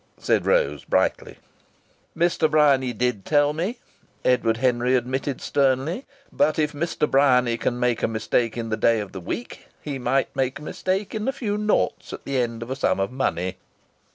[0.17, 1.37] said Rose, brightly.
[2.17, 2.49] "Mr.
[2.49, 3.77] Bryany did tell me,"
[4.25, 6.07] Edward Henry admitted sternly.
[6.33, 7.07] "But if Mr.
[7.07, 10.63] Bryany can make a mistake in the day of the week he might make a
[10.63, 13.57] mistake in a few noughts at the end of a sum of money."